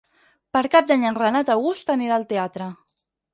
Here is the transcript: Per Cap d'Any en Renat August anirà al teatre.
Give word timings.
Per 0.55 0.61
Cap 0.75 0.87
d'Any 0.91 1.05
en 1.09 1.17
Renat 1.19 1.51
August 1.57 1.93
anirà 1.97 2.17
al 2.17 2.27
teatre. 2.33 2.71